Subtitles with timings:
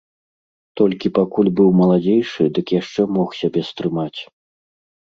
[0.81, 4.19] Толькі пакуль быў маладзейшы, дык яшчэ мог сябе стрымаць.